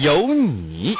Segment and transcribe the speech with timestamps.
[0.00, 0.94] 有你。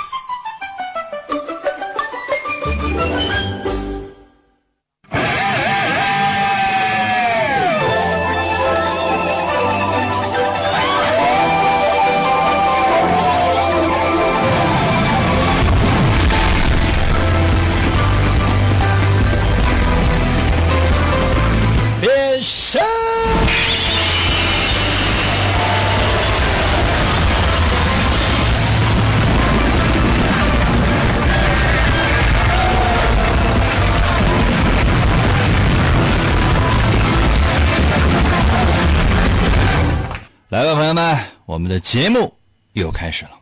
[40.88, 42.32] 友们，我们的节目
[42.72, 43.32] 又开始了。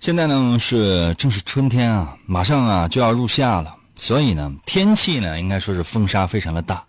[0.00, 6.82] 现在呢是正是春天啊，马上啊就要入夏了，所以呢天气呢应该说是风沙非常的大。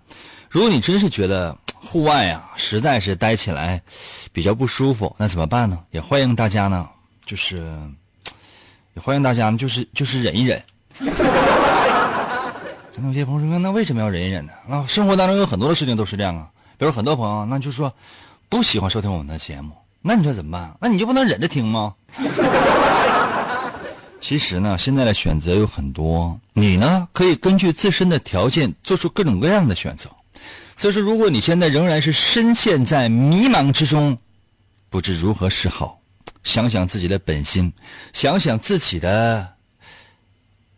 [0.49, 3.81] 如果你真是觉得户外啊实在是待起来
[4.31, 5.77] 比较不舒服，那怎么办呢？
[5.91, 6.87] 也欢迎大家呢，
[7.25, 7.57] 就是
[8.93, 10.63] 也欢迎大家呢，就是就是忍一忍。
[12.95, 14.53] 那有些朋友说，那为什么要忍一忍呢？
[14.65, 16.47] 那，生活当中有很多的事情都是这样啊。
[16.77, 17.93] 比如很多朋友，那就说
[18.53, 20.77] 不喜欢收听我们的节目，那你说怎么办？
[20.79, 21.95] 那你就不能忍着听吗？
[24.21, 30.07] 其实呢，现在的选择有很多，你呢可以根据自身的条件做出各种各样的选择。
[30.77, 34.15] 所以说，如果你现在仍然是深陷在迷茫之中，
[34.87, 35.99] 不知如何是好，
[36.43, 37.73] 想想自己的本心，
[38.13, 39.51] 想想自己的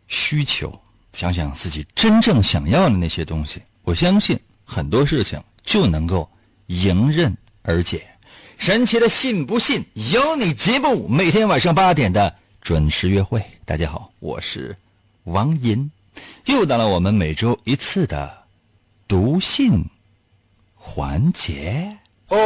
[0.08, 0.72] 需求，
[1.12, 6.30] 想想自己真正想要的那些东西，我相信很多事情就能够
[6.68, 8.02] 迎刃而且。
[8.58, 9.84] 神奇的信不信
[10.14, 13.44] 由你节目，每天晚上八点的准时约会。
[13.66, 14.74] 大家好，我是
[15.26, 15.92] 王银，
[16.46, 18.34] 又到了我们每周一次的
[19.10, 19.84] 读信
[20.74, 21.98] 环节。
[22.30, 22.38] 哦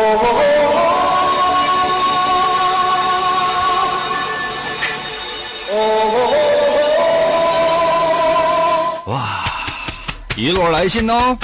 [9.05, 9.45] 哇，
[10.35, 11.37] 一摞来信哦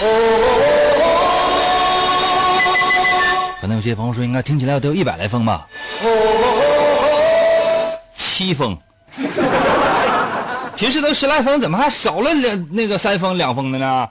[0.00, 0.77] 哦。
[3.68, 5.66] 那有些朋友说应该听起来得有一百来封吧。
[8.14, 8.76] 七封。
[10.74, 14.08] 平时都十来封怎么还少了两那个三封两封的呢？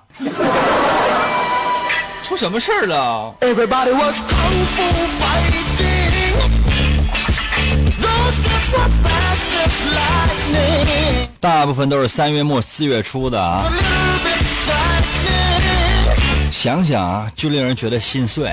[2.24, 5.68] 出什么事儿了？Everybody was fighting.
[11.40, 13.64] 大部分都是三月末四月初的啊。
[16.52, 18.52] 想想啊就令人觉得心碎。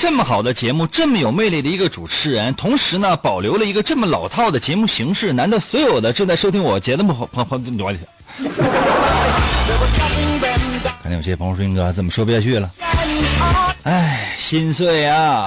[0.00, 7.98] 这么好的节目，这么有魅力的一个主持人，同时呢保留了一个这么老套的节目形式，难道所有的正在收听我节目的朋朋友，
[11.02, 12.70] 肯定 有些朋友说：“英哥，么说不下去了，
[13.82, 15.46] 哎，心碎啊！”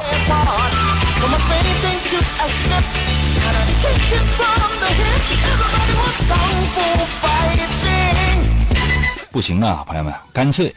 [9.31, 10.71] 不行啊，朋友们，干脆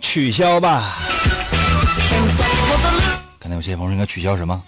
[0.00, 0.96] 取消吧。
[3.48, 4.62] 那有些朋友应该取消什么。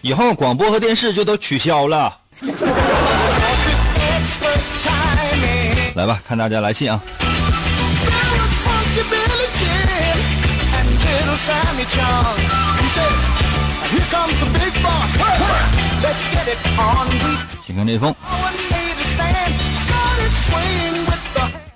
[0.00, 2.16] 以后广播和电视就都取消了。
[5.94, 7.00] 来吧看大家来信啊。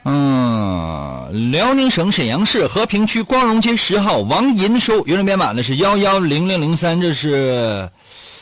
[0.04, 1.11] 嗯。
[1.32, 7.88] 辽宁省沈阳市和平区光荣街十号王银收，邮政编码呢是幺幺零零零三，这是，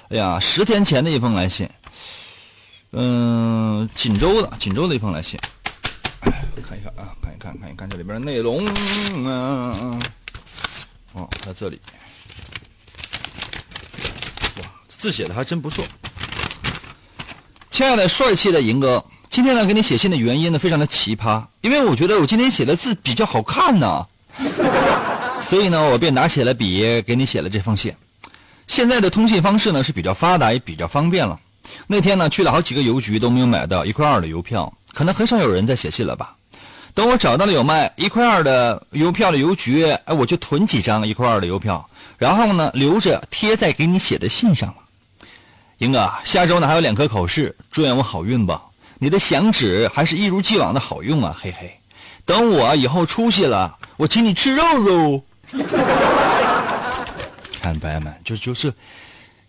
[0.08, 1.70] 哎呀，十天前的一封来信。
[2.90, 5.38] 嗯，锦州的，锦州的一封来信。
[6.20, 8.69] 看一看啊，看一看，看一看这里边内容。
[9.14, 10.02] 嗯、
[11.12, 11.81] 哦，在这里。
[14.56, 15.84] 哇，字写的还真不错。
[17.70, 24.04] 亲爱的帅气的银哥，今天呢给你写信的原因呢非常的奇葩，因为我觉得我今天写的字比较好看呢，
[25.40, 27.94] 所以呢我便拿起了笔给你写了这封信。
[28.66, 31.38] 现在的通信方式呢是比较发达也比较方便了。
[31.86, 36.34] 那天呢去了好几个邮局都没有买到一块二的邮票，可能很少有人在写信了吧。
[36.92, 41.88] 等我找到了有卖一块二的邮票的邮局，哎，我就囤几张一块二的邮票，
[42.18, 44.74] 然后呢留着贴在给你写的信上了。
[45.78, 48.60] 英哥，下周呢还有两科考试，祝愿我好运吧。
[49.02, 51.75] 你的响指还是一如既往的好用啊，嘿嘿。
[52.26, 55.25] 等我以后出息了，我请你吃肉肉。
[57.62, 58.70] 看，朋友们，就就是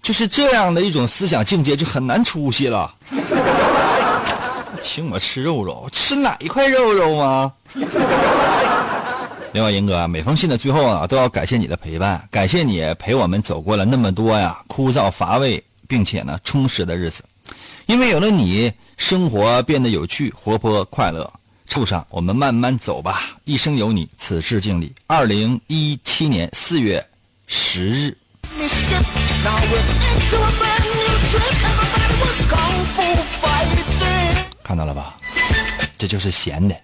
[0.02, 2.96] 就是这样的一种思想境界，就很难出息了。
[4.82, 7.52] 请我吃肉肉，吃哪一块肉肉吗？
[9.52, 17.22] 另外，英哥，每封信的最后啊，都要感谢你的陪伴，感谢你陪我们走过了那么多呀枯燥乏味并且呢充实的日子，
[17.86, 18.72] 因为有了你，
[19.02, 21.28] 生活变得有趣活泼快乐。
[21.68, 23.32] 畜生我们慢慢走吧。
[23.46, 24.94] 一生有你此事敬礼。
[25.08, 27.04] 二零一七年四月
[27.48, 28.16] 十日。
[34.62, 35.18] 看到了吧？
[35.98, 36.76] 这就是闲的。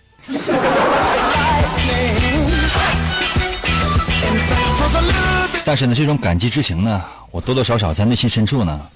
[5.64, 8.88] 但是呢这种感激之情呢我多多少少在内心深处呢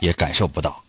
[0.00, 0.82] 也感受不到。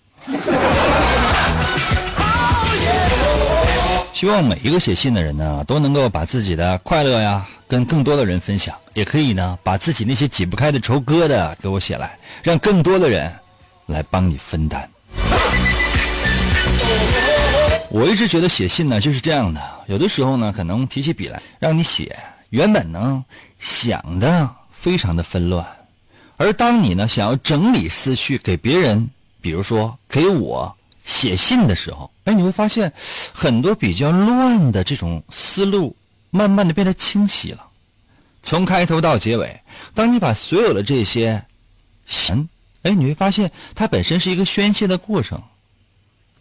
[4.18, 13.32] 希望每一个写信的人呢，都能够把自己的快乐呀，跟更多的人分享，也可以呢，把自己那些解不开的愁疙瘩给我写来，让更多的人
[13.86, 14.90] 来帮你分担。
[17.92, 22.18] 我一直觉得写信呢就是这样的，有的时候呢，可能提起笔来让你写，
[22.50, 23.24] 原本呢
[23.60, 25.64] 想的非常的纷乱，
[26.38, 29.08] 而当你呢想要整理思绪给别人，
[29.42, 30.76] 比如说给我
[31.08, 32.92] 写信的时候，哎，你会发现
[33.34, 35.96] 很多比较乱的这种思路，
[36.30, 37.66] 慢慢的变得清晰了。
[38.44, 39.60] 从开头到结尾，
[39.96, 41.44] 当你把所有的这些
[42.06, 42.48] 想，
[42.84, 45.42] 哎，你会发现它本身是一个宣泄的过程。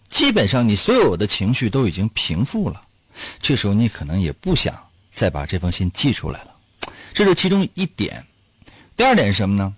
[0.08, 2.80] 基本上你所有的情绪都已经平复了，
[3.40, 4.74] 这时候你可能也不想
[5.12, 6.54] 再把这封信寄出来了，
[7.14, 8.24] 这是其中一点。
[8.96, 9.74] 第二点是什么呢？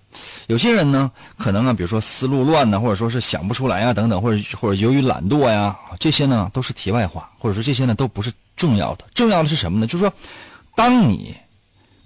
[0.46, 9.04] 有些人呢，可能啊，比如说思路乱呢，或者说是想不出来啊，等等，或者或者由于懒惰呀，这些呢都是题外话，或者说这些呢都不是重要的。
[9.14, 9.86] 重要的是什么呢？
[9.86, 10.12] 就是说，
[10.76, 11.36] 当你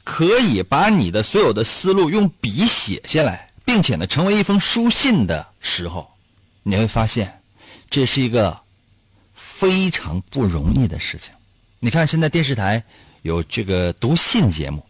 [0.04, 6.10] 可以把你的所有的思路用笔写下来，并且呢成为一封书信的时候，
[6.62, 7.38] 你会发现。
[7.90, 8.58] 这是一个
[9.34, 11.30] 非常不容易的事情。
[11.78, 12.82] 你看，现在电视台
[13.20, 14.82] 有这个读信节目，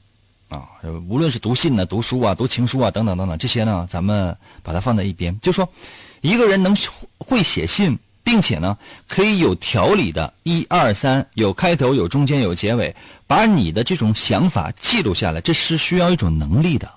[0.53, 0.69] 啊，
[1.09, 5.39] 无论是读信呢、读书啊、读情书啊等等等等，这些呢，咱们把它放在一边。
[5.41, 5.69] 就说
[6.21, 6.77] 一个人能
[7.19, 8.77] 会写信，并且呢，
[9.09, 12.95] 可以有条理的，一二三，有开头、有中间、有结尾，
[13.27, 16.93] 把你的这种想法记录下来，这是需要一种能力的。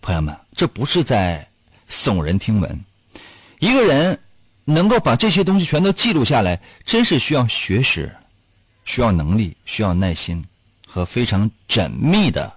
[0.00, 1.46] 朋友们，这不是在
[1.90, 2.84] 耸人听闻，
[3.58, 4.18] 一个人。
[4.70, 8.14] 能够把这些东西全都记录下来，真是需要学识，
[8.84, 10.44] 需要能力，需要耐心
[10.88, 12.50] 和非常缜密的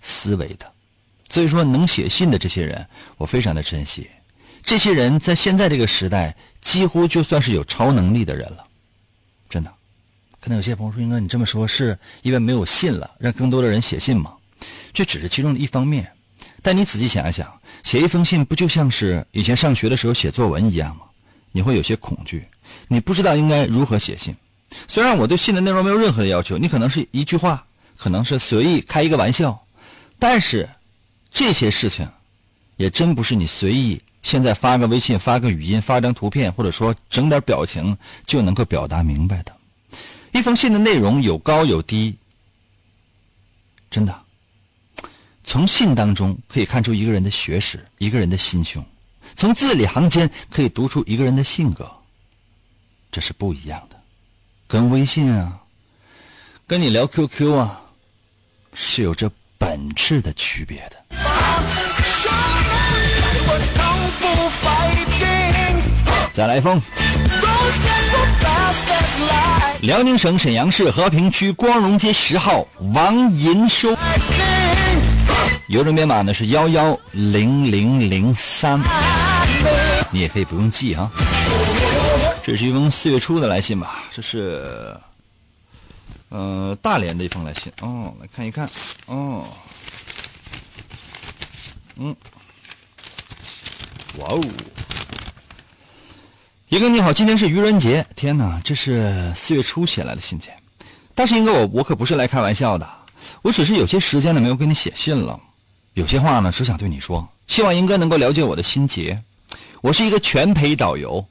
[0.00, 0.72] 思维的。
[1.28, 2.84] 所以说，能写信的这些人，
[3.18, 4.08] 我非常的珍惜。
[4.62, 8.64] 这些人在现在这个时代，几乎就算是有超能力的人了。
[9.48, 9.72] 真的，
[10.40, 14.32] 可能有些朋友说：“英哥，你这么说是因为没有信了，让更多的人写信吗？”
[14.94, 16.10] 这只是其中的一方面。
[16.62, 21.02] 但你仔细想一想，写一封信不就像是以前上学的时候写作文一样吗？
[21.52, 22.46] 你会有些恐惧，
[22.88, 24.34] 你不知道应该如何写信。
[24.88, 29.58] 虽然我对信的内容没有任何的要求，你可能是一句话，可能是随意开一个玩笑，
[30.18, 30.68] 但是
[31.30, 32.08] 这些事情
[32.76, 39.54] 也真不是你随意现在发个微信、发个语音、发张图片，或者说整点表情就能够表达明白的。
[40.32, 42.14] 一封信的内容有高有低，
[43.90, 44.14] 真的，
[45.44, 48.84] 从信当中可以看出一个人的学识，一个人的心胸。
[49.34, 51.90] 从字里行间可以读出一个人的性格，
[53.12, 53.95] 这是不一样的，
[54.68, 55.52] 跟微信啊，
[56.66, 57.80] 跟你聊 QQ 啊，
[58.74, 60.96] 是有着本质的区别的。
[66.32, 66.82] 再来一封，
[69.82, 73.96] 辽宁省沈阳市和平区光荣街十号王银收，
[75.68, 78.80] 邮政编码呢是幺幺零零零三，
[80.10, 81.08] 你也可以不用记啊。
[82.46, 84.04] 这是一封四月初的来信吧？
[84.12, 84.96] 这是，
[86.28, 87.72] 呃，大连的一封来信。
[87.80, 88.70] 哦，来看一看。
[89.06, 89.44] 哦，
[91.96, 92.14] 嗯，
[94.18, 94.40] 哇哦，
[96.68, 100.56] 一个你好，今天是愚人节，天哪，这是四月初写来的信件，
[101.16, 102.88] 但是英哥我我可不是来开玩笑的，
[103.42, 105.36] 我只是有些时间呢没有给你写信了。
[105.94, 109.20] 有些话呢，只想对你说，希望英哥能够了解我的心结。
[109.80, 111.26] 我是一个全陪导游，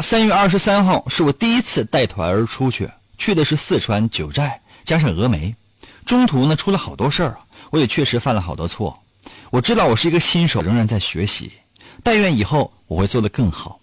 [0.00, 5.54] 三月二十三号是我第一次带团儿出去，去的是四川九寨加上峨眉，
[6.04, 7.38] 中途呢出了好多事儿，
[7.70, 9.02] 我也确实犯了好多错。
[9.50, 11.50] 我知道我是一个新手，仍然在学习。
[12.02, 13.80] 但愿以后我会做得更好。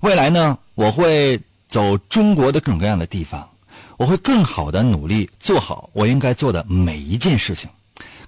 [0.00, 3.48] 未来呢，我会走中国的各种各样的地方，
[3.96, 7.68] 我会更好的努力做好我应该做的每一件事情，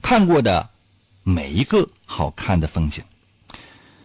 [0.00, 0.69] 看过的
[1.23, 3.05] 每一个好看的风景。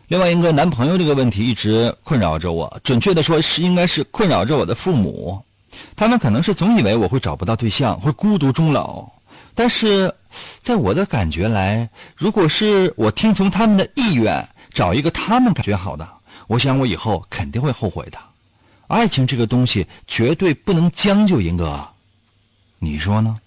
[0.07, 5.43] 另外一个男朋友这个问题一直困扰着我，准确的说是应该是困扰着我的父母。
[5.95, 9.03] 他们可能是总以为我会找不到对象，会孤独终老。
[9.55, 10.13] 但是，
[10.61, 16.07] 在我的感觉来，如果是我听从他们的意愿，找一个他们感觉好的，
[16.47, 18.19] 我想我以后肯定会后悔的。
[18.87, 21.83] 爱情这个东西绝对不能将就，英哥，
[22.77, 23.39] 你说呢？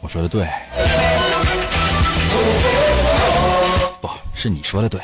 [0.00, 0.46] 我说的对，
[4.34, 5.00] 是你说的对。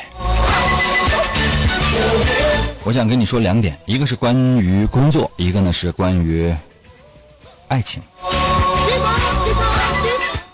[2.83, 6.53] 我想跟你说两点，一个是关于工作，一个呢是关于
[7.67, 8.01] 爱情。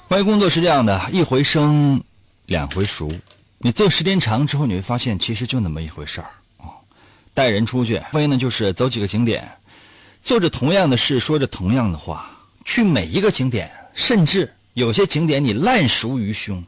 [0.07, 2.01] 关于工作是这样的，一回生，
[2.47, 3.09] 两回熟。
[3.57, 6.69] 你做时间长之后，你会发现其实就那么一回事儿啊。
[7.33, 9.49] 带人出去，非呢就是走几个景点，
[10.21, 12.29] 做着同样的事，说着同样的话，
[12.65, 16.63] 去每一个景点，甚至有些景点你烂熟于胸，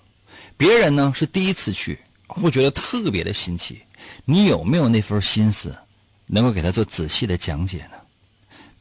[0.57, 1.97] 别人呢是第一次去，
[2.27, 3.79] 会觉得特别的新奇。
[4.25, 5.77] 你有没有那份心思，
[6.25, 7.97] 能够给他做仔细的讲解呢？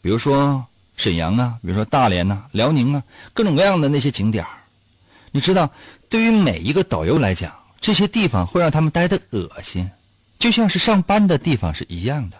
[0.00, 0.64] 比如说
[0.96, 3.02] 沈阳啊，比如说大连呐、辽宁啊，
[3.32, 4.44] 各种各样的那些景点
[5.32, 5.70] 你知道，
[6.08, 9.90] 对于每一个导游来讲，这些地方会让他们待的恶心，
[10.38, 12.38] 就像是上班的地方是一样的。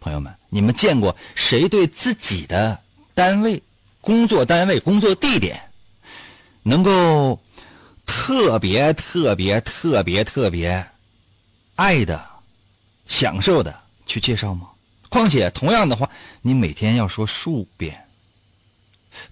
[0.00, 2.78] 朋友们，你们见过谁对自己的
[3.14, 3.62] 单位、
[4.02, 5.58] 工作单位、工作地点，
[6.62, 7.40] 能够
[8.06, 10.86] 特别特别特别特别？
[11.76, 12.24] 爱的、
[13.06, 13.74] 享受的
[14.06, 14.68] 去介绍吗？
[15.08, 16.08] 况且同样的话，
[16.42, 18.00] 你每天要说数遍。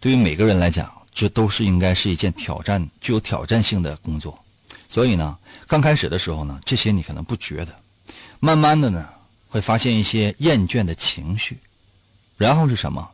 [0.01, 4.37] 对于每个人来讲，这都是应该是一件挑战、具有挑战性的工作。
[4.89, 7.75] 所以呢，刚开始的时候呢，这些你可能不觉得，
[8.41, 9.09] 慢慢的呢，
[9.49, 11.59] 会发现一些厌倦的情绪。
[12.37, 13.09] 然后是什么？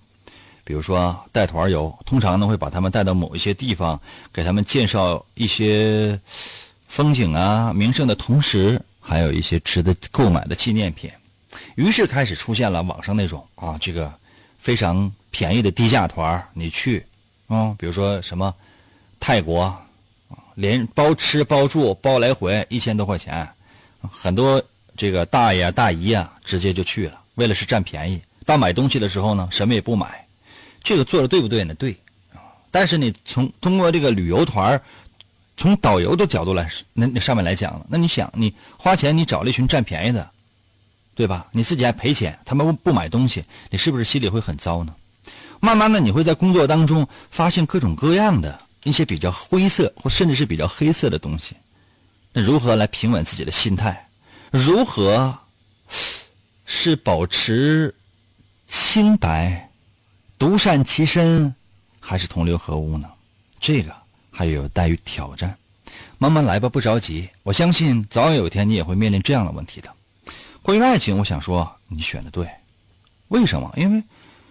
[0.68, 3.98] 比如说带团游，通常呢会把他们带到某一些地方，
[4.30, 6.20] 给他们介绍一些
[6.88, 8.78] 风景啊、名胜的同时。
[9.00, 11.10] 还有一些值得购买的纪念品，
[11.76, 14.12] 于是开始出现了网上那种啊，这个
[14.58, 17.02] 非常便宜的低价团你去
[17.46, 18.54] 啊，比如说什么
[19.18, 19.74] 泰国
[20.56, 23.48] 连包吃包住包来回一千多块钱，
[24.12, 24.62] 很多
[24.94, 28.20] 这个大爷大姨啊直接就去了，为了是占便宜。
[28.44, 30.22] 到买东西的时候呢，什么也不买，
[30.88, 31.74] 这个做的对不对呢？
[31.74, 31.94] 对，
[32.70, 34.80] 但是你从通过这个旅游团
[35.54, 40.30] 从导游的角度来，那那上面来讲了，那你想，你花钱你找了一群占便宜的，
[41.14, 41.46] 对吧？
[41.52, 44.96] 你自己还赔钱，他们不不买东西，你是不是心里会很糟呢？
[45.60, 51.54] 慢慢的，你会在工作当中发现各种各样的一些比较灰色或甚至是比较黑色的东西。
[52.32, 54.08] 那如何来平稳自己的心态？
[54.50, 55.38] 如何
[56.64, 57.94] 是保持
[58.66, 59.67] 清白、
[60.38, 61.54] 独善其身，
[61.98, 63.08] 还是同流合污呢？
[63.60, 63.94] 这个。
[64.30, 65.52] 还有待于挑战，
[66.16, 67.28] 慢慢来吧，不着急。
[67.42, 69.92] 我相信早晚有一天你也会面临这样的问题的。
[70.62, 72.48] 关于爱情，我想说你选的对。
[73.28, 73.68] 为什么？
[73.76, 74.00] 因为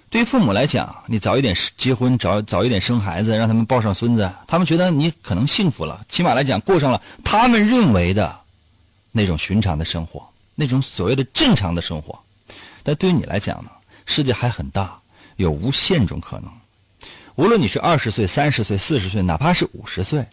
[0.09, 8.37] 对于父母来讲，你早一点结婚，早早一点生孩子，让他们抱上孙子，他们觉得你可能幸福了，起码来讲过上了他们认为的
[9.13, 12.19] 那种寻常的生活，那种所谓的正常的生活。
[12.83, 13.71] 但对于你来讲呢，
[14.05, 14.99] 世界还很大，
[15.37, 16.51] 有无限种可能。
[17.35, 20.27] 无论你是二十岁、三十岁、四十岁，哪怕是五十岁，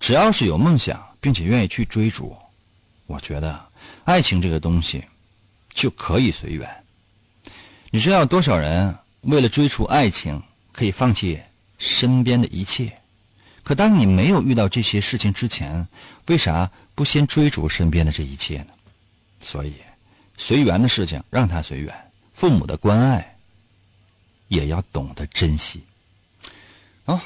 [0.00, 2.36] 只要是有梦想并且愿意去追逐，
[3.06, 3.64] 我觉得
[4.04, 5.04] 爱情这个东西
[5.72, 6.68] 就可以随缘。
[7.90, 11.40] 你知道多少人为了追逐爱情可以放弃
[11.78, 12.92] 身边的一切？
[13.62, 15.86] 可当你没有遇到这些事情之前，
[16.28, 18.68] 为啥不先追逐身边的这一切呢？
[19.40, 19.74] 所以，
[20.38, 21.94] 随缘的事情让它随缘，
[22.32, 23.35] 父母的关爱
[24.48, 25.82] 也要懂得珍惜。
[27.04, 27.22] 啊，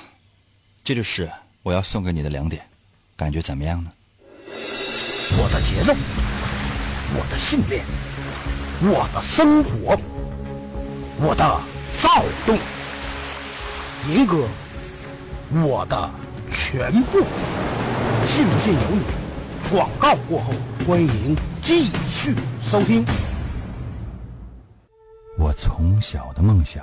[0.85, 1.31] 这就是
[1.63, 2.65] 我要送给你的两点，
[3.17, 3.91] 感觉怎么样呢？
[5.33, 5.95] 我的节奏，
[7.15, 7.85] 我的信念，
[8.83, 9.97] 我的生活，
[11.19, 11.61] 我的
[12.03, 12.59] 躁动，
[14.13, 14.49] 银哥，
[15.65, 16.11] 我的
[16.53, 17.21] 全部，
[18.27, 19.05] 信不信由你。
[19.71, 20.53] 广告过后，
[20.85, 23.05] 欢迎继续收听。
[25.39, 26.83] 我从小的梦想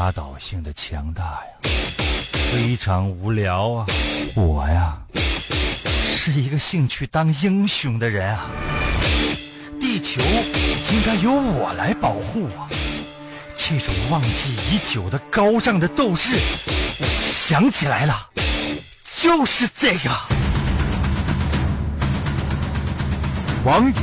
[0.00, 1.70] 压倒性的强大呀，
[2.50, 3.86] 非常无聊啊！
[4.34, 4.96] 我呀，
[5.92, 8.46] 是一个兴趣当英雄的人啊！
[9.78, 12.64] 地球应该由我来保护啊！
[13.54, 16.34] 这种忘记已久的高尚的斗志，
[16.98, 18.30] 我想起来了，
[19.04, 20.10] 就是这个。
[23.66, 23.94] 王银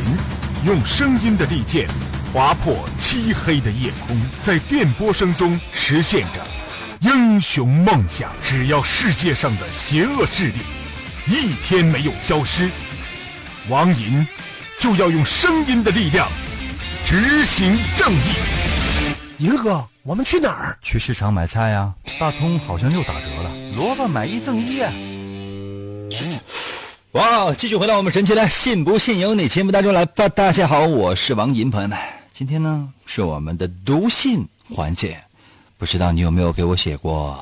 [0.63, 1.87] 用声音的利剑
[2.31, 6.45] 划破漆黑的夜空，在电波声中实现着
[6.99, 8.29] 英雄梦想。
[8.43, 10.55] 只要世界上的邪恶势力
[11.27, 12.69] 一天没有消失，
[13.69, 14.27] 王银
[14.77, 16.27] 就要用声音的力量
[17.05, 18.35] 执行正义。
[19.37, 20.77] 银哥，我们去哪儿？
[20.81, 24.91] 去市场买菜呀，大葱好像又打折了，萝卜买一赠一啊！
[27.13, 30.27] 哇，继续回到我们神奇的“信不信由你”节目当中来吧。
[30.27, 31.97] 大家好，我是王银，朋友们，
[32.33, 35.23] 今天呢是我们的读信环节，
[35.77, 37.37] 不知道你有没有给我写过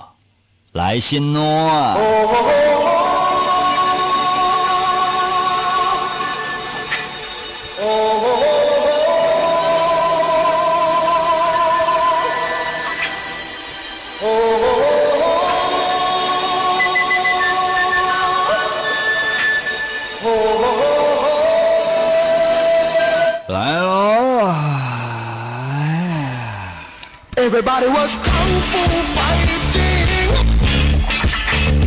[0.73, 1.95] 来信呢？
[27.55, 28.83] Everybody was kung fu
[29.15, 29.63] fighting.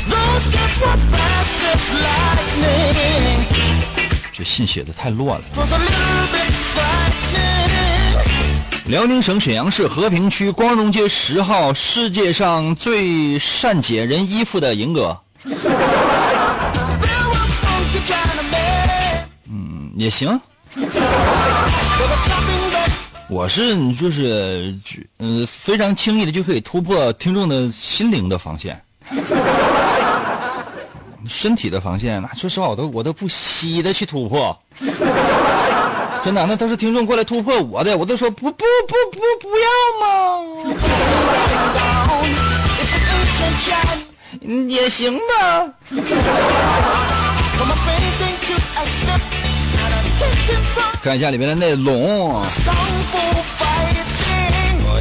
[0.09, 3.45] Those kids were fast as lightning.
[4.33, 5.45] 这信写的太乱了。
[8.87, 15.21] 辽宁省沈阳市和平区光荣街十号，世界上最善解人衣服的银哥.
[19.51, 20.41] 嗯，也行。
[23.31, 24.75] 我是就是
[25.19, 28.81] 呃非常轻易的就可以突破听众的心灵的防线，
[31.29, 34.59] 身体的防线，那说实话我都我都不惜的去突破，
[36.25, 39.67] 真的，那都是听众过来突破我的，我都说不不不不不要
[40.01, 40.07] 嘛。
[44.69, 45.75] 也行吧。
[51.03, 52.47] 看一下里面的内容，哎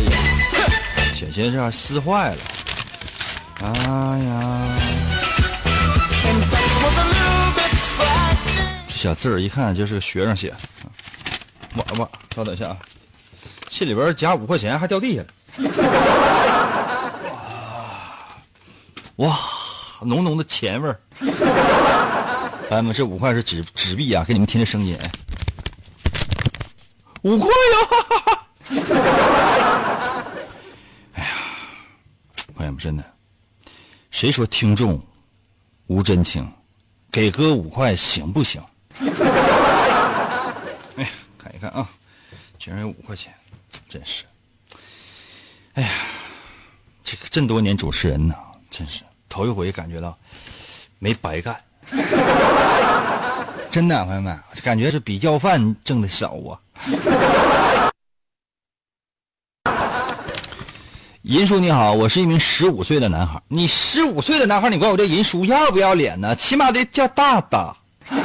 [0.01, 0.11] 呀，
[1.15, 2.37] 险些是撕坏了。
[3.61, 3.67] 哎
[4.19, 4.61] 呀，
[8.87, 10.57] 这小字儿一看就是个学生写的。
[11.75, 12.77] 哇哇，稍等一下啊，
[13.69, 15.27] 信里边夹五块钱还掉地下了。
[19.17, 19.35] 哇，
[20.01, 20.99] 浓浓的钱味儿。
[22.69, 24.97] 朋友们，这五块是纸纸币啊，给你们听这声音。
[27.27, 27.75] 五块呀！
[31.11, 31.29] 哎呀，
[32.55, 33.03] 朋友们，真的，
[34.11, 34.97] 谁说听众
[35.87, 36.49] 无真情？
[37.11, 38.63] 给哥五块行不行？
[40.95, 41.89] 哎呀，看一看啊，
[42.57, 43.33] 居然有五块钱，
[43.89, 44.23] 真是。
[45.73, 45.89] 哎呀，
[47.03, 48.35] 这个这么多年主持人呢，
[48.69, 50.17] 真是头一回感觉到
[50.97, 51.61] 没白干。
[53.69, 56.57] 真的，朋友们，感觉是比要饭挣的少啊。
[61.23, 63.41] 银叔你好，我是一名十五岁的男孩。
[63.47, 66.35] 你十五岁的男孩，你管我叫银叔，要不要脸呢？
[66.35, 67.75] 起码得叫大大。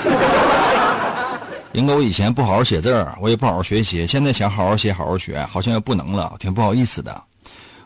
[1.72, 7.20] 银哥，我以前不好好写字儿，我也不好好学习，现在想好好写、好好学，好像又不能了，挺不好意思的。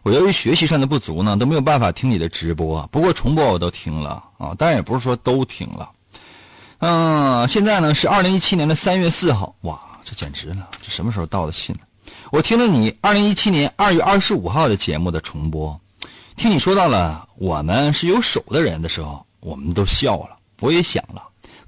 [0.03, 5.91] 我由于学习上的不足呢，都没有办法听你的直播，不过重播我都听了啊，当然也不是说都听了。
[6.79, 11.81] 嗯，现在呢是二零一七年的三月四号，哇，这简直了，这什么时候到的信呢？
[12.31, 15.79] 我听了你二零一七年二月二十五号的节目的重播，
[16.37, 20.37] 听你说到了我们是有手的人的时候，我们都笑了。
[20.61, 21.21] 我也想了，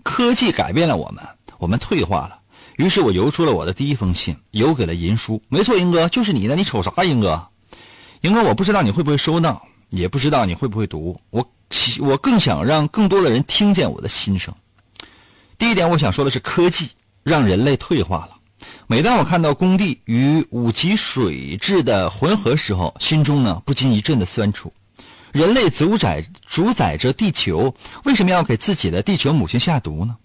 [0.05, 1.25] 科技改变了我们，
[1.59, 2.39] 我们退化了。
[2.77, 5.43] 于是我邮出了我的第一封信，邮给了银叔。
[5.49, 7.45] 没错，银哥就是你的，你瞅啥，银哥？
[8.21, 11.19] 银哥，我不知道你会不会收到，也不知道你会不会读。
[11.31, 11.45] 我
[11.99, 14.55] 我更想让更多的人听见我的心声。
[15.59, 16.89] 第一点，我想说的是，科技
[17.29, 18.31] 让人类退化了。
[18.89, 24.73] 每当我看到工地与五级水质的混合时候，心中呢不禁一阵的酸楚。
[25.31, 30.17] 人类主宰主宰着地球，为什么要给自己的地球母亲下毒呢？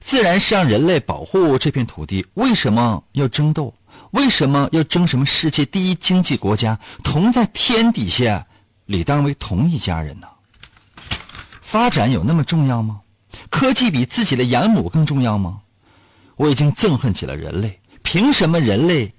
[0.00, 3.72] 自然是让人类保护这片土地，为什么要争斗？
[4.12, 6.78] 为什么要争什么世界第一经济国家？
[7.04, 8.46] 同在天底下，
[8.86, 10.26] 理当为同一家人呢？
[11.60, 13.00] 发展有那么重要吗？
[13.50, 15.60] 科技比自己的养母更重要吗？
[16.36, 19.12] 我已经憎恨起了人类，凭什么人类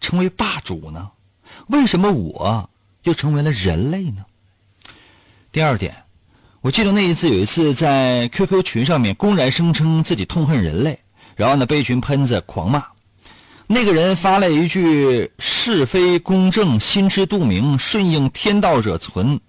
[0.00, 1.10] 成为霸主呢？
[1.68, 2.68] 为什么我
[3.04, 4.24] 又成为了人类呢？
[5.52, 5.94] 第二点，
[6.62, 10.98] 我记得那一次有一次在 QQ 群上面公然声称自己痛恨人类，
[11.36, 12.84] 然后呢被一群喷子狂骂。
[13.66, 19.40] 那个人发了一句“是非公正，心知肚明，顺应天道者存”，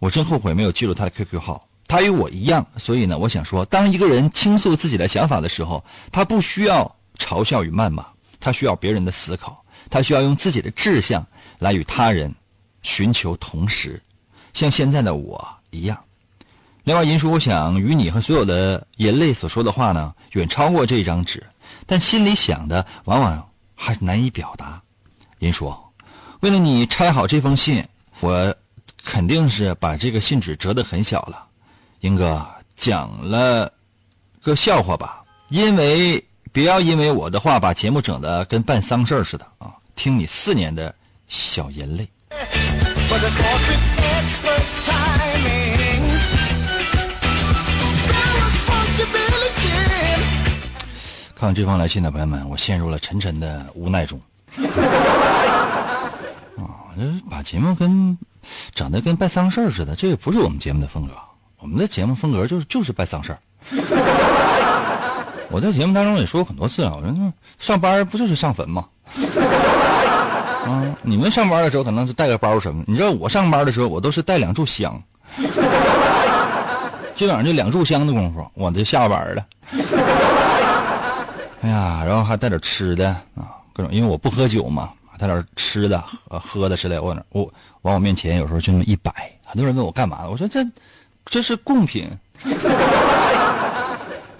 [0.00, 1.66] 我真后悔没有记录他的 QQ 号。
[1.86, 8.04] 他与我一样，所以呢，我想说，当一个人倾诉自己的想法的时候，他不需要嘲笑与谩骂，
[8.40, 11.24] 他需要别人的思考，他需要用自己的志向
[11.58, 12.34] 来与他人
[12.82, 14.02] 寻求同时，
[14.52, 15.98] 像现在的我一样。
[16.84, 21.42] 另外，银叔，我想与你和所有的人类所说的话呢，远超过这张纸，
[21.86, 24.82] 但心里想的往往还是难以表达。
[25.38, 25.74] 银叔，
[26.40, 27.82] 为了你拆好这封信，
[28.20, 28.54] 我
[29.02, 31.46] 肯定是把这个信纸折得很小了。
[32.04, 33.72] 英哥讲了
[34.42, 39.72] 个笑话吧，因为不要因为我的话把节目整的跟办丧事似的啊！
[39.96, 40.94] 听你四年的
[41.28, 46.04] 小人类，But I caught with expert timing.
[48.10, 50.20] There was funky Billy Jean.
[51.34, 54.20] 看这封来信的朋友们，我陷入了沉沉的无奈中。
[56.58, 58.18] 啊，这把节目跟
[58.74, 61.14] 整的跟办丧事似的，这个不是我们节目的风格。
[61.64, 63.38] 我们的节目风格就是就是办丧事儿。
[65.48, 68.84] 我在节目当中也说过很多次啊，我说那上班不就是上坟吗？
[70.66, 75.02] 啊，你们上班的时候可能是带个包什么，你知道我上班的时候我都是带两炷香，
[77.16, 79.46] 基本上就两炷香的功夫我就下班了。
[81.62, 85.98] 哎呀，然后还带点吃的啊，各种，因为我不喝酒嘛，带点吃的、
[86.28, 86.98] 喝喝的之类。
[86.98, 87.50] 我那我
[87.80, 89.10] 往我面前有时候就那么一摆，
[89.46, 90.62] 很多人问我干嘛，我说这
[91.26, 92.08] 这是贡品。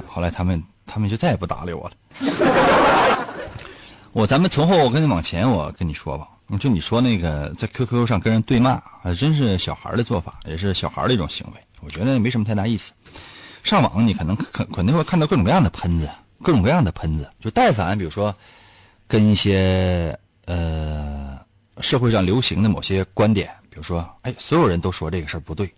[0.08, 1.96] 后来他们他们就再也不搭理我了。
[4.12, 6.28] 我咱们从后我跟你往前，我跟你说吧，
[6.60, 12.92] 就你说那个在 QQ 上跟人对骂，还真是小孩的做法，也是小孩的一种行为，我觉得没什么太大意思。
[13.64, 16.08] 上网你可能肯肯定会看到各种各样的喷子，
[16.42, 18.32] 各种各样的喷子，就但凡比如说
[19.08, 21.36] 跟一些呃
[21.80, 25.72] 社会上流行的某些观点，比如说哎，所有人都说这个事儿不对，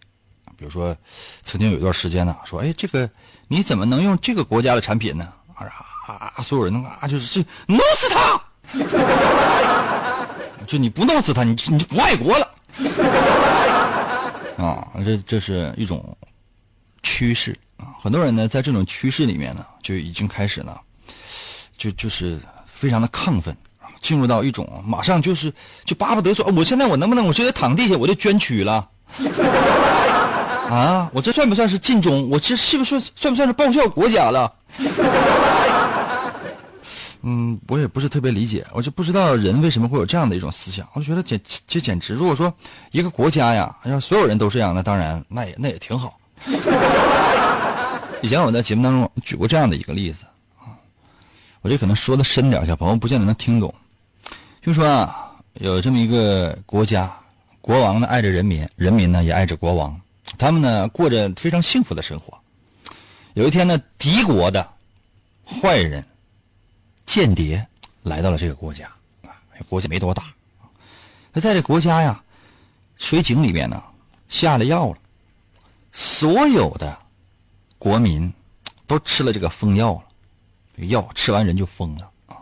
[0.57, 0.97] 比如说
[1.45, 3.09] 曾经有一段时间呢，说哎这个
[3.49, 5.33] 你怎么能用这个国家的产品呢？
[5.55, 8.40] 啊啊，所有人啊就是这弄死他，
[10.66, 12.55] 就你不弄死他，你你就不爱国了。
[14.57, 16.16] 啊，这这是一种
[17.03, 20.79] 趋势啊，很多人呢在这种趋势里面呢，就已经开始呢，
[21.77, 23.57] 就就是非常的亢奋，
[24.01, 25.53] 进入到一种马上就是
[25.85, 28.88] 就巴不得说，我现在我能不能我直接躺地下我就捐躯了？
[30.69, 32.29] 啊，我这算不算是尽忠？
[32.29, 34.53] 我这是不是算不算是报效国家了？
[37.29, 40.87] 嗯，我也不是特别理解，我就不知道人为什么会有这样的一种思想。
[40.93, 42.53] 我就觉得简这简直，如果说
[42.93, 46.19] 一个国家呀，要所有人都这样，那当然那也那也挺好。
[48.23, 50.25] 以前我在节目当中举过这样的一个例子
[50.59, 50.71] 啊，
[51.63, 53.75] 我这可能说的深点，小朋友不见得能听懂。
[54.63, 57.11] 就说啊，有这么一个国家，
[57.61, 60.01] 国王呢爱着人民，人民呢也爱着国王，
[60.39, 62.39] 他们呢过着非常幸福的生活。
[63.35, 64.73] 有一天呢，敌国的
[65.45, 66.07] 坏人。
[67.07, 67.65] 间谍
[68.03, 68.85] 来到了这个国家
[69.23, 69.31] 啊，
[69.69, 70.25] 国家没多大，
[71.33, 72.21] 那在这国家呀，
[72.97, 73.81] 水井里面呢
[74.29, 74.99] 下了药了，
[75.93, 76.99] 所有的
[77.79, 78.31] 国民
[78.89, 79.95] 都吃了这个疯药
[80.75, 82.37] 了，药吃完人就疯了啊，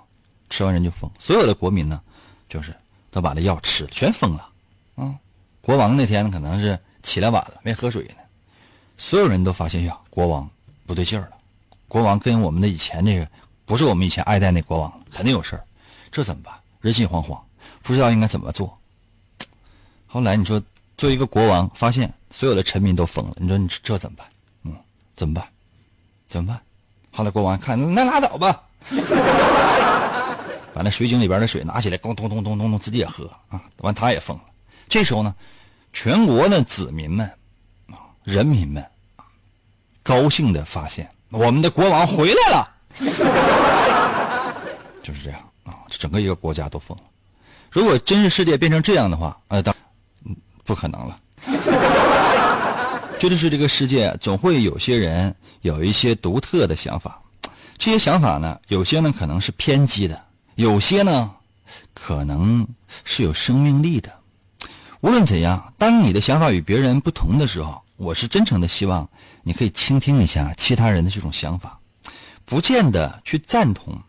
[0.49, 2.01] 吃完人就疯，所有的国民呢
[2.49, 2.75] 就是
[3.11, 4.49] 都把这药吃了，全疯了
[4.97, 5.15] 啊。
[5.61, 8.17] 国王那天可能是起来晚了，没喝水呢，
[8.97, 10.51] 所有人都发现呀，国王
[10.87, 11.33] 不对劲儿了，
[11.87, 13.29] 国王跟我们的以前那个。
[13.67, 15.65] 不是我们以前爱戴那国王，肯定有事儿，
[16.13, 16.55] 这怎么办？
[16.83, 17.41] 人心惶惶，
[17.83, 18.79] 不知道应该怎么做。
[20.07, 20.63] 后来你说，
[20.99, 24.27] 作为一个国王，发现所有的臣民都疯了，你说你这怎么办？
[24.65, 24.77] 嗯，
[25.17, 25.49] 怎么办？
[26.29, 26.61] 怎么办？
[27.11, 28.63] 后来国王看，那拉倒吧，
[30.75, 33.63] 把那水井里边的水拿起来，咚咚咚咚咚咚，自己也喝啊。
[33.79, 34.43] 完，他也疯了。
[34.91, 35.35] 这时候呢，
[35.95, 37.27] 全国的子民们
[37.87, 38.85] 啊，人民们
[40.03, 42.71] 高兴的发现，我们的国王回来了。
[45.03, 47.05] 就是这样啊，整个一个国家都疯了。
[47.71, 49.75] 如果真是世界变成这样的话，呃，当
[50.65, 51.17] 不可能了。
[53.19, 57.23] 这就是这个世界总会有些人有一些独特的想法，
[57.79, 60.21] 这些想法呢，有些呢可能是偏激的，
[60.57, 61.31] 有些呢
[61.95, 62.67] 可能
[63.05, 64.13] 是有生命力的。
[65.05, 69.07] 无论怎样，当你的想法与别人不同的时候，我是真诚的希望
[69.43, 71.79] 你可以倾听一下其他人的这种想法，
[72.47, 74.01] 不见得去赞同，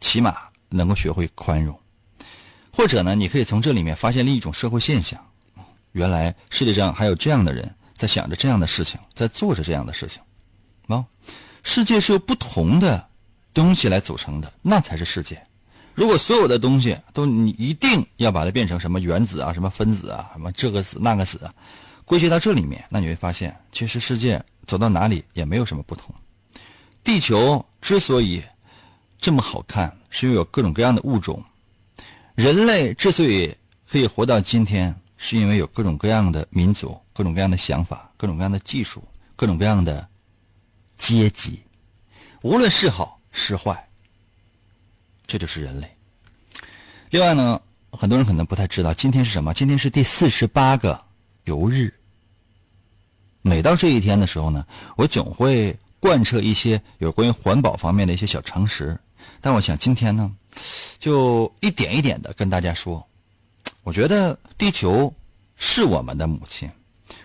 [0.00, 0.36] 起码
[0.68, 1.76] 能够学会宽容。
[2.72, 5.20] 或者呢，你可以从这里面发现另一种社会现象：
[5.90, 10.22] 原来世界上还有这样的人在想着这样的事情，在做着这样的事情。
[10.86, 11.04] 啊，
[11.64, 13.04] 世界是由不同的
[13.52, 15.44] 东西来组成的，那才是世界。
[15.96, 21.40] 如果所有的东西都你一定要把它变成什么原子啊、什么分子啊、什么这个子那个子，
[22.04, 26.14] 归结到这里面，那你会发现，其实世界走到哪里也没有什么不同。
[27.02, 28.42] 地球之所以
[29.18, 31.42] 这么好看，是因为有各种各样的物种；
[32.34, 33.56] 人类之所以
[33.90, 39.02] 可以活到今天，是因为有各种各样的民族、各种各样的想法、各种各样的技术、
[39.34, 40.06] 各种各样的
[40.98, 41.58] 阶级，
[42.42, 43.85] 无论是好是坏。
[45.26, 45.96] 这就是人类。
[47.10, 47.60] 另外呢，
[47.92, 49.54] 很多人可能不太知道，今天是什么？
[49.54, 51.00] 今天是第四十八个
[51.44, 51.92] 游日。
[53.42, 58.98] 每到这一天的时候呢，我总会贯彻一些有关于环保方面的一些小常识。
[59.40, 60.30] 但我想今天呢，
[60.98, 63.04] 就一点一点的跟大家说，
[63.82, 65.12] 我觉得地球
[65.56, 66.70] 是我们的母亲，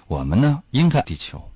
[0.07, 1.50] 我们呢应该地球。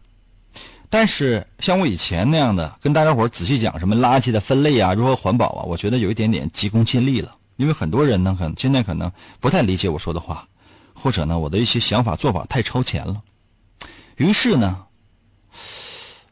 [0.90, 7.32] 但是像我以前那样的跟大家伙仔细讲什么垃圾的分类啊，如何环保啊，我觉得有一点点急功近利了。
[7.58, 10.48] 因为很多人呢，可能现在可能不太理解我说的话，
[10.94, 13.22] 或者呢，我的一些想法做法太超前了。
[14.18, 14.86] 于是呢，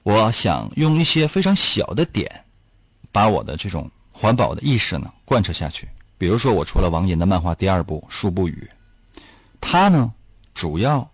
[0.03, 2.45] 我想用一些非常小的点，
[3.11, 5.87] 把我的这种环保的意识呢贯彻下去。
[6.17, 8.69] 比如说，我出了王寅的漫画第二部《树不语》，
[9.59, 10.13] 它呢
[10.53, 11.09] 主要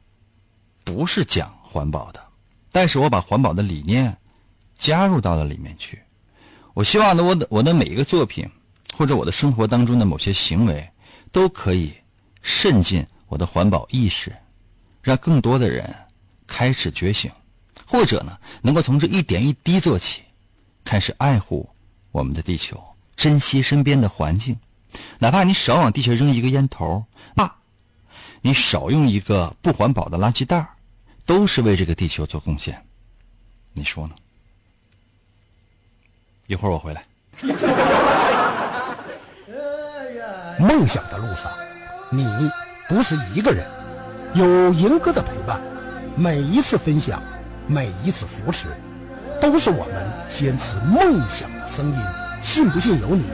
[0.84, 2.29] 不是讲环保的。
[2.72, 4.16] 但是我把环保的理念
[4.78, 6.02] 加入到了里面去。
[6.74, 8.50] 我希望呢，我的我的每一个作品，
[8.98, 10.90] 或者我的生活当中的某些行为，
[11.32, 11.94] 都可以
[12.42, 14.34] 渗进我的环保意识，
[15.02, 15.94] 让更多的人
[16.48, 17.30] 开始觉醒，
[17.86, 20.22] 或者呢，能够从这一点一滴做起，
[20.86, 21.68] 开始爱护
[22.12, 22.82] 我们的地球，
[23.16, 24.58] 珍惜身边的环境。
[25.20, 27.04] 哪怕你少往地下扔一个烟头，
[27.36, 27.52] 那，
[28.42, 30.70] 你少用一个不环保的垃圾袋儿。
[31.30, 32.84] 都是为这个地球做贡献，
[33.74, 34.16] 你说呢？
[36.48, 37.06] 一会儿我回来。
[40.58, 41.52] 梦想的路上，
[42.10, 42.26] 你
[42.88, 43.64] 不是一个人，
[44.34, 45.62] 有银哥的陪伴，
[46.18, 47.22] 每一次分享，
[47.68, 48.66] 每一次扶持，
[49.40, 51.98] 都是我们坚持梦想的声音。
[52.42, 53.26] 信不信由你，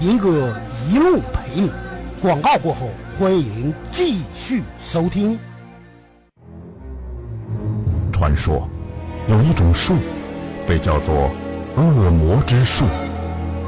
[0.00, 1.70] 银哥一路陪你。
[2.20, 5.38] 广告过后，欢迎继续收听。
[8.14, 8.68] 传说，
[9.26, 9.96] 有一种树，
[10.68, 11.32] 被叫做
[11.74, 12.84] 恶魔之树，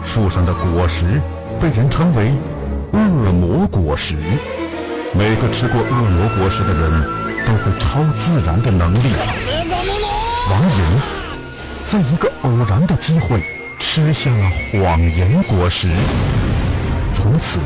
[0.04, 1.20] 树上的果实
[1.60, 2.32] 被人称为
[2.92, 4.14] 恶魔果实。
[5.12, 7.02] 每个吃过恶魔果实的人
[7.44, 9.12] 都会超自然的能力。
[10.48, 11.00] 王莹
[11.84, 13.42] 在一个偶然的机会
[13.80, 15.88] 吃下了谎言果实，
[17.12, 17.58] 从此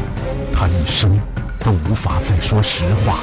[0.51, 1.21] 他一生
[1.63, 3.19] 都无法再说实话。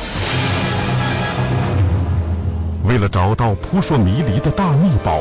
[2.88, 5.20] 为了找到扑朔迷离的大秘宝，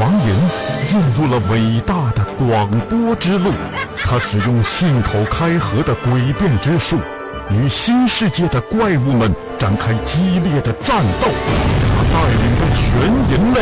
[0.00, 0.48] 王莹
[0.86, 3.52] 进入了伟大的广播之路。
[3.98, 6.98] 他使用信口开河的诡辩之术，
[7.50, 11.28] 与新世界的怪物们展开激烈的战斗。
[11.92, 12.86] 他带领着全
[13.30, 13.60] 人类，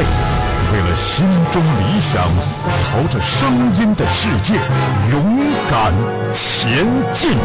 [0.72, 2.28] 为了心中理想，
[2.84, 4.54] 朝着声音的世界
[5.10, 5.92] 勇敢
[6.32, 7.36] 前进。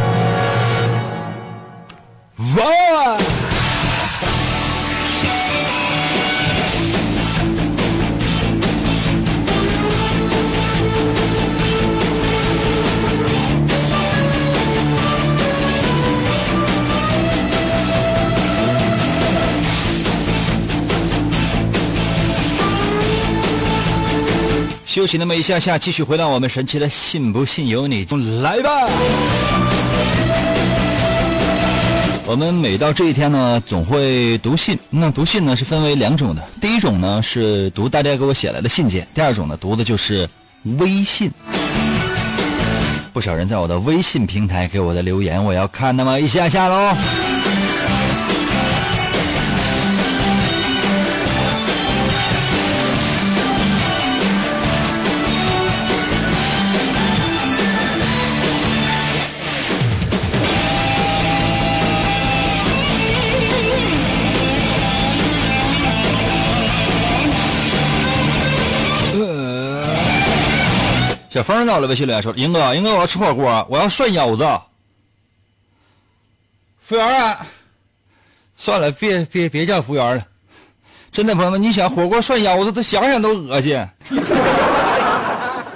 [2.55, 3.17] 哇！
[24.99, 28.05] 休息那么一下下，继续回到我们神奇的“信不信由你”，
[28.43, 28.69] 来吧。
[32.25, 34.77] 我们每到这一天呢，总会读信。
[34.89, 40.27] 那读信呢是分为两种的，第一种呢是读大家给我写来的信件，第二种呢读的就是
[40.79, 41.31] 微信。
[43.13, 46.93] 不少人在我的微信平台给我的留言，我要看那么一下下喽。
[71.39, 74.43] 小峰到了微信里说：“英哥，英哥，我要吃火锅，我要涮腰子。”
[76.85, 77.47] 服务员啊，
[78.57, 80.25] 算了，别别别叫服务员了。
[81.13, 83.81] 真的，朋友们，你想火锅涮腰子，他想想都恶心。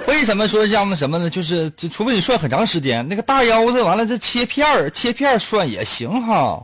[0.05, 1.29] 为什么说这样的什么呢？
[1.29, 6.61] 就是就除非你涮很长时间，那个大腰子完了，这切片儿切片涮也行哈。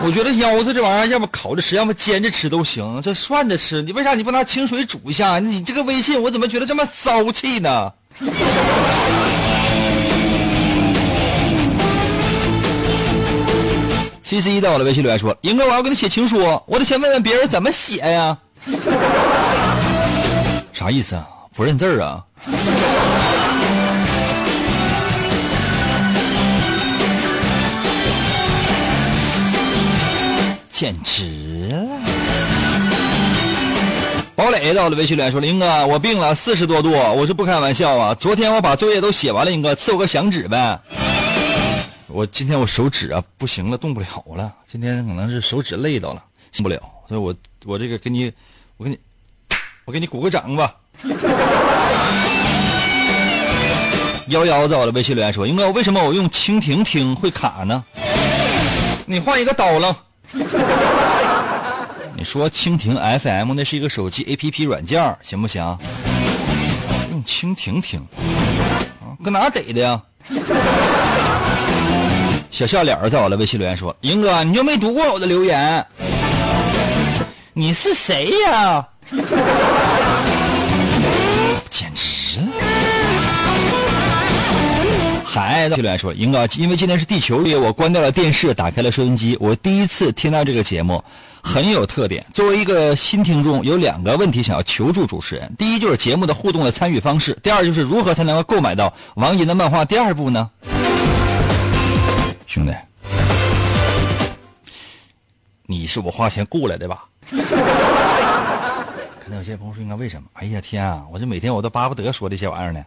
[0.00, 3.02] 我觉得腰子这玩意儿，要么烤着吃，要么煎着吃都行。
[3.02, 5.40] 这涮着吃，你为啥你不拿清水煮一下？
[5.40, 7.92] 你这个微信我怎么觉得这么骚气呢？
[14.22, 18.38] 七十一在我的微信留言说：“英哥，我要给你写情书，我得先问问别人怎么写呀？
[20.72, 21.26] 啥意思啊？
[21.56, 22.22] 不认字儿啊？”
[30.78, 31.24] 简直
[31.70, 31.84] 了！
[34.36, 38.14] 堡垒在我的微信留言说：“林哥，我病了，四十多度，我是不开玩笑啊！
[38.14, 40.78] 昨天我把作业都写完了，英哥赐我个响指呗。”
[42.06, 44.54] 我今天我手指啊不行了，动不了了。
[44.70, 46.80] 今天可能是手指累到了，动不了。
[47.08, 48.32] 所以我我这个给你，
[48.76, 48.96] 我给你，
[49.84, 50.72] 我给你鼓个掌吧。
[54.28, 57.84] 幺幺在我的微信留言说：“英哥，为什么我用蜻蜓听会卡呢？
[59.06, 60.04] 你换一个刀了。
[62.16, 65.62] 你说蜻蜓 FM 那是一个手机 APP 软件，行不行？
[67.10, 68.00] 用蜻蜓听，
[69.00, 70.00] 啊，搁哪逮的呀？”
[72.50, 75.86] 小笑脸在我的微信留言说：“英哥，你就没读过我的留言？
[77.52, 78.84] 你是谁呀？
[85.30, 91.04] 还在留言说：“英哥，因为今天是地球日，我关掉了电视，打开了收音机，我第一次听到这个节目，
[91.42, 92.24] 很有特点。
[92.32, 100.50] 作为一个新听众，有两个问题想要求助主持人：第一就是节目的互动的参与方式；第二就是如何才能够购买到王银的漫画第二部呢？”
[102.48, 102.72] 兄弟，
[105.66, 107.04] 你是我花钱雇来的吧？
[109.22, 110.26] 可能有些朋友说，应该为什么？
[110.32, 111.04] 哎呀天啊！
[111.12, 112.82] 我这每天我都巴不得说这些玩意儿呢。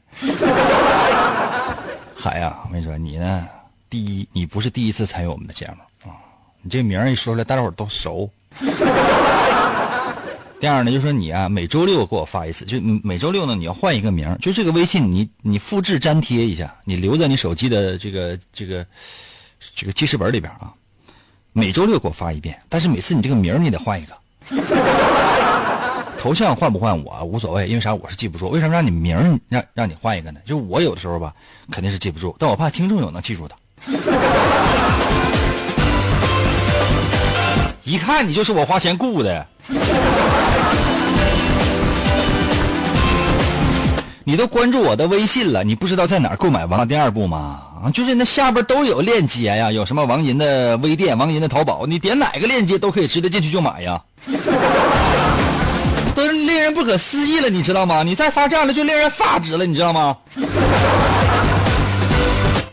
[2.22, 3.48] 海呀，我跟你说，你呢？
[3.90, 6.16] 第一，你不是第一次参与我们的节目啊，
[6.62, 8.30] 你这名一说出来，大家伙都熟。
[10.60, 18.86] 第二呢，就说你啊，每周六给我发一次，就每周六呢，你要换一个名就这个微信，你你复制粘贴一下，你留在你手机的这个这个。
[19.76, 20.74] 这个记事本里边啊，
[21.54, 24.18] 每周六给我发一遍，但是每次你这个名你得换一个，
[26.22, 30.40] 头像换不换我无所谓，因为啥我是记不住，为什么让你名让让你换一个呢？
[30.46, 31.34] 就我有的时候吧，
[31.72, 33.56] 肯定是记不住，但我怕听众有能记住的，
[37.84, 39.48] 一看你就是我花钱雇的，
[44.24, 47.62] 你都关注我的微信了，你不知道在哪儿购买《王第二部》吗？
[47.84, 54.00] 啊，就是那下边都有链接呀，有什么王银的微店、王银的淘宝，你点哪个链接都可以直接进去就买呀，
[56.28, 58.04] 令人不可思议了，你知道吗？
[58.04, 60.16] 你再发这样的就令人发指了，你知道吗？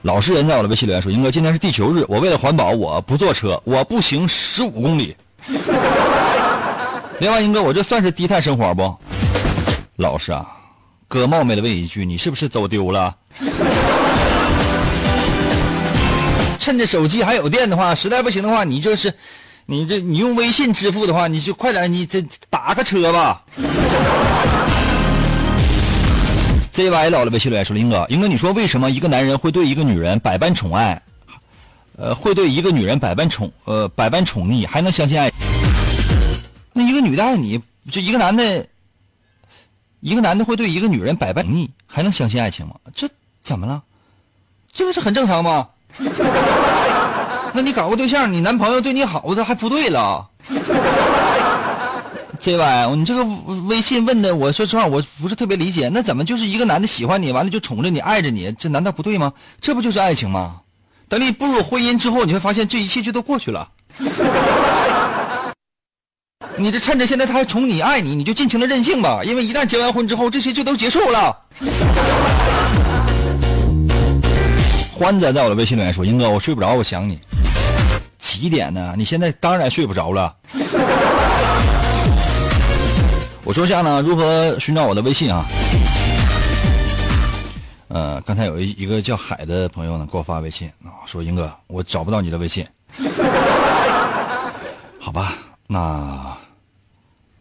[0.02, 5.14] 老实人在我的微信留言说：“英哥，今天是地球日，我为了环保，我不坐车，我步行十五公里。
[7.18, 8.94] 另外，英哥，我这算是低碳生活不？
[9.96, 10.46] 老实啊，
[11.08, 13.14] 哥冒昧的问一句，你是不是走丢了？”
[16.58, 19.12] 趁着手机还有电的话，实在不行的话，你就是，
[19.70, 23.42] 你这你用微信支付的话，你就快点，你这打个车吧。
[26.72, 31.02] ZY 老了微信留言说：“林哥，林哥，你说为什么一个男人会对一个女人百般宠爱，
[31.98, 35.30] 呃，会对一个女人百般宠呃百般宠溺，还能相信爱？
[36.72, 37.60] 那一个女的爱你，
[37.92, 38.66] 就一个男的，
[40.00, 42.74] 一个男的会对一个女人百般宠溺，还能相信爱情吗？
[42.94, 43.06] 这
[43.42, 43.82] 怎么了？
[44.72, 45.68] 这不是很正常吗？”
[47.52, 50.28] 那你搞个对象，你男朋友对你好，这还不对了。
[52.40, 53.24] 这玩意你这个
[53.66, 55.90] 微信问的，我说实话，我不是特别理解。
[55.92, 59.32] 那怎么就是一个男的喜欢你，完了就宠着你，爱着你，这难道不对吗？
[59.60, 60.60] 这不就是爱情吗？
[61.08, 63.68] 等你步入婚姻之后，你会发现这一切就都过去了。
[66.56, 71.36] 你这趁着现在他还宠你、爱你，你就尽情的任性吧，因为一旦结完婚之后，这些就都结束了。
[74.92, 77.18] 欢子在我的微信留言说：“英哥，我睡不着，我想你。
[78.18, 78.94] 几点呢？
[78.96, 80.36] 你现在当然睡不着了。
[83.44, 85.46] 我说下呢，如何寻找我的微信啊？
[87.88, 92.66] 呃，刚才有一一个叫海的朋友呢，给我发微信啊，说英哥，我找不到你的微信。
[95.00, 95.32] 好吧，
[95.66, 96.36] 那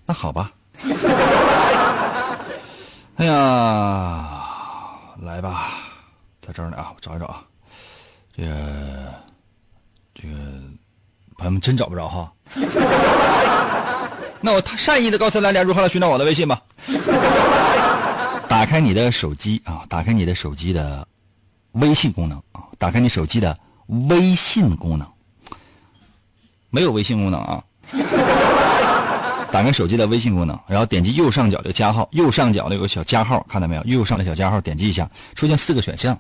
[0.06, 0.52] 那好吧。
[3.18, 4.30] 哎呀，
[5.22, 5.72] 来吧，
[6.40, 7.44] 在这儿呢啊，我找一找啊。
[8.34, 8.54] 这个，
[10.20, 10.36] 这个，
[11.38, 12.34] 朋友们真找不着哈。
[14.42, 16.60] 那我善意的告诉大家如何来寻找我的微信吧。
[18.50, 21.08] 打开你的手机啊，打开你的手机的
[21.74, 23.56] 微信功能啊，打开你手机的
[24.10, 25.08] 微信功能。
[26.70, 27.64] 没有微信功能啊。
[29.52, 33.84] 打开手机的微信功能，然后点击右上角的加号，右上角的有个小加号，看到没有？
[33.84, 36.20] 右上的小加号，点击一下，出现四个选项，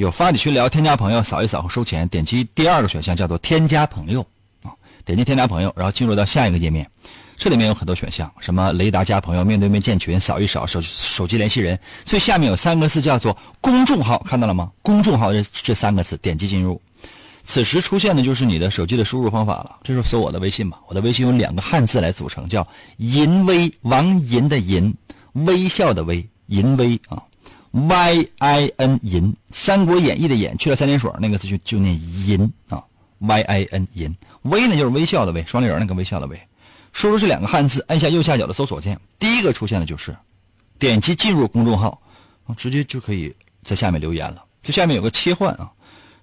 [0.00, 2.08] 有发起群聊、添加朋友、扫一扫和收钱。
[2.08, 4.26] 点击第二个选项叫做添加朋友
[4.62, 4.72] 啊，
[5.04, 6.90] 点击添加朋友，然后进入到下一个页面，
[7.36, 14.72] 这里面有很多选项，什么雷达加朋友、面对面建群、扫一扫、手手机联系人，最下面有三个字叫做公众号，看到了吗？
[14.80, 16.80] 公众号这这三个字，点击进入。
[17.44, 20.80] 此时出现的就是你的手机的输入方法了，这是搜我的微信吧。
[20.88, 24.94] 我的微信有两个汉字来组成，叫“淫威”，王淫的淫，
[25.34, 27.22] 微笑的微，淫威啊
[27.72, 31.94] ，Y I N 银，《三国演义》的演去了三点水那个字就就念
[32.26, 32.82] 淫啊
[33.18, 36.40] ，Y I N 淫，微呢就是微笑的微，双立人那个微笑的微。
[36.92, 40.16] 输入这两个汉字，按下右下角的搜索键，第一个出现的就是，
[40.78, 42.00] 点击进入公众号，
[42.56, 44.44] 直接就可以在下面留言了。
[44.62, 45.70] 这下面有个切换啊。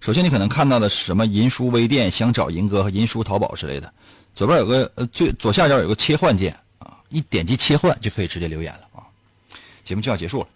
[0.01, 1.25] 首先，你可能看到的是什么？
[1.25, 3.91] 银书微店想找银哥和银书淘宝之类的。
[4.35, 9.01] 左边有个呃，最左下角有个切换键啊，一点击切换就可以直接留言了啊。
[9.83, 10.47] 节目就要结束了。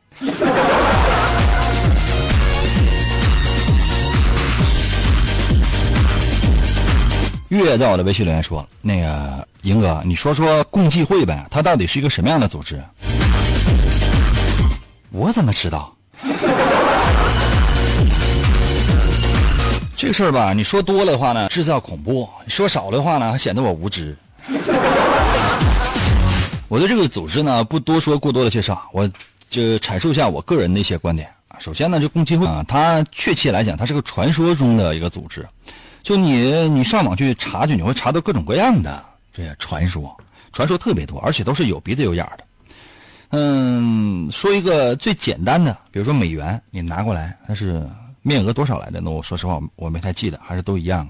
[7.49, 12.81] 月在我的微信留言说：“那个莹哥，你说说共济会呗，它到底是一个什么样的组织？”
[15.11, 15.93] 我怎么知道？
[19.95, 24.17] 这个事儿吧，你说多了的话呢，制造恐怖；说少的话呢，还显得我无知。
[26.67, 29.07] 我对这个组织呢，不多说过多的介绍，我
[29.51, 31.31] 就阐述一下我个人的一些观点。
[31.59, 35.45] 首先呢，就共济会啊，它确切来讲，它是个传说中的一个组织。
[36.01, 40.19] 就你你上网去查去，你会查到各种各样的这些传说，
[40.51, 42.43] 传说特别多，而且都是有鼻子有眼的。
[43.29, 47.87] 嗯，说一个最简单的，比如说美元，你拿过来，它是。
[48.23, 49.01] 面额多少来的？
[49.01, 51.09] 那我说实话，我没太记得，还是都一样。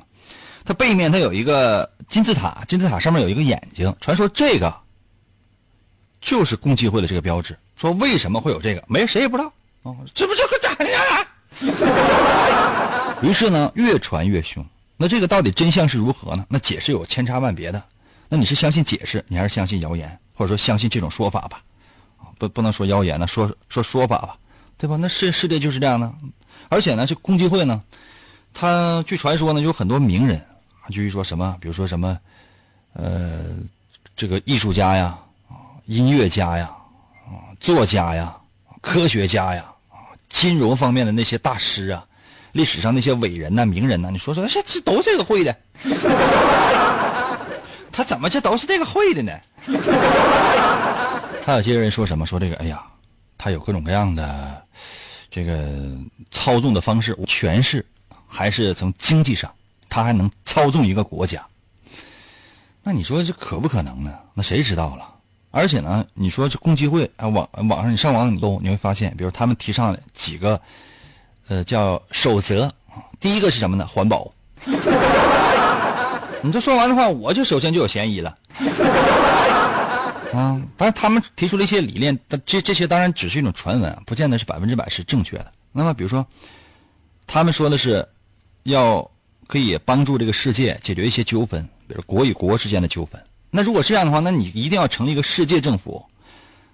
[0.63, 3.93] 它背面它有一个金字塔，金字塔上面有一个眼睛。
[3.99, 4.73] 传说这个
[6.21, 7.53] 就是共济会的这个标志。
[7.81, 8.83] 说为什么会有这个？
[8.87, 9.51] 没谁也不知道。
[9.81, 11.27] 啊，这不就个假的呀？
[13.27, 14.63] 于是呢，越传越凶。
[14.97, 16.45] 那这个到底真相是如何呢？
[16.47, 17.81] 那解释有千差万别的。
[18.29, 21.63] 那你是相信解释，你还是相信谣言，或者说相信这种说法吧？
[22.37, 24.37] 不，不能说谣言呢，说说说法吧，
[24.77, 24.95] 对吧？
[24.97, 26.13] 那世世界就是这样的。
[26.69, 27.81] 而且呢，这共济会呢，
[28.53, 30.39] 他据传说呢，有很多名人，
[30.91, 32.15] 据说什么，比如说什么，
[32.93, 33.55] 呃，
[34.15, 35.17] 这个艺术家呀，
[35.85, 36.80] 音乐家呀，啊，
[37.61, 38.35] 作家呀，
[38.81, 39.65] 科学家呀，
[40.27, 42.03] 金融方面的那些大师啊，
[42.51, 45.55] 历史上那些伟人呐、名人呐，你说说，这这都这个会的，
[47.93, 49.31] 他怎么这都是这个会的呢？
[51.45, 52.81] 还有些人说什么，说这个，哎呀，
[53.37, 54.61] 他有各种各样的。
[55.33, 55.65] 这个
[56.29, 57.85] 操纵的方式、权势，
[58.27, 59.49] 还是从经济上，
[59.87, 61.41] 他还能操纵一个国家。
[62.83, 64.13] 那你说这可不可能呢？
[64.33, 65.09] 那谁知道了？
[65.51, 70.59] 而且呢，你说这共济会啊，网网上你上网你都你会发现，比如他们提倡几个，
[71.47, 72.71] 呃，叫守则。
[73.19, 73.85] 第一个是什么呢？
[73.85, 74.33] 环保。
[76.43, 78.35] 你这说完的话，我就首先就有嫌疑了。
[80.33, 85.51] 啊，但是他们提出了一些理念，这这些当然只是一种传闻，不见得是百分之百是正确的。
[85.73, 86.25] 那么，比如说，
[87.27, 88.07] 他们说的是，
[88.63, 89.11] 要
[89.47, 93.21] 可以帮助这个世界解决一些纠纷，比如国与国之间的纠纷。
[93.51, 96.03] 那如果这样的话，那你一定要成立一个世界政府。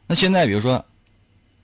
[0.05, 0.85] 那现在，比如说，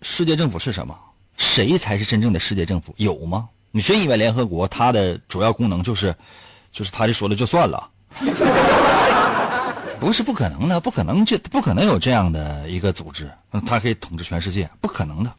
[0.02, 0.98] 世界政府是什么？
[1.38, 2.94] 谁才是真正的世界政府？
[2.98, 3.48] 有吗？
[3.72, 6.14] 你真以为联合国它的主要功能就是，
[6.72, 7.90] 就是他就说了就算了？
[10.00, 13.32] 不是不可能的，不可能就不可能有这样的一个组织，
[13.66, 15.34] 它可以统治全世界，不可能的。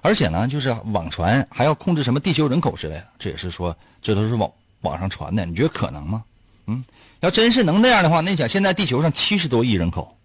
[0.00, 4.50] 而且呢，就是网传还要控制什么地球人口之类的，这也是说这都是网
[4.80, 5.44] 网上传的。
[5.44, 6.24] 你觉得可能吗？
[6.66, 6.82] 嗯，
[7.20, 10.16] 要真是能那样的话，那想现在地球上七十多亿人口，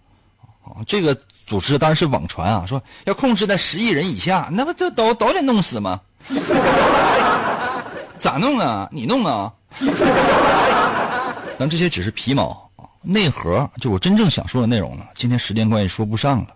[0.63, 5.99] 啊，这个组织当然是网传啊，说要控制在十亿人以下，那不都都都得弄死吗？
[8.19, 8.87] 咋弄啊？
[8.91, 9.51] 你弄啊？
[11.57, 12.69] 但这些只是皮毛。
[13.03, 16.49] 内核就我真正想说的内容呢，今天时间关系说不上了，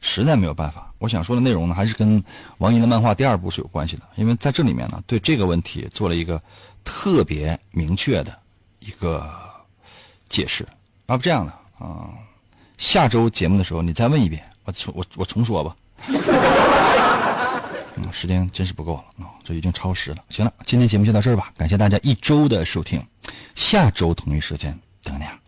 [0.00, 0.90] 实在没有办法。
[0.96, 2.24] 我想说的内容呢，还是跟
[2.56, 6.40] 王莹的漫画第二部是有关系的，因为在这里面呢，对这个问题做了一个
[6.82, 8.34] 特别明确的
[8.78, 9.30] 一个
[10.32, 10.66] 解释。
[11.06, 12.08] 要不这样的啊，
[12.78, 15.76] 下周节目的时候你再问一遍，我重我我重说吧。
[18.10, 20.24] 时间真是不够了啊，这已经超时了。
[20.30, 23.04] 行了，今天节目就到这儿吧，感谢大家一周的收听，
[23.54, 25.38] 下周同一时间等你啊。